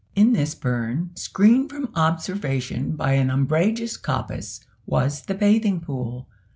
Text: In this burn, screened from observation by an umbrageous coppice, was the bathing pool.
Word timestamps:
In 0.15 0.33
this 0.33 0.55
burn, 0.55 1.11
screened 1.13 1.69
from 1.69 1.91
observation 1.93 2.95
by 2.95 3.11
an 3.11 3.29
umbrageous 3.29 3.97
coppice, 3.97 4.61
was 4.87 5.21
the 5.27 5.35
bathing 5.35 5.79
pool. 5.79 6.27